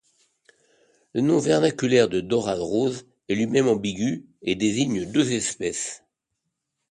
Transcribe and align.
Le 1.13 1.21
nom 1.21 1.37
vernaculaire 1.37 2.09
de 2.09 2.21
dorade 2.21 2.57
rose 2.57 3.05
est 3.29 3.35
lui-même 3.35 3.67
ambigu 3.67 4.25
et 4.41 4.55
désigne 4.55 5.05
deux 5.05 5.31
espèces. 5.31 6.03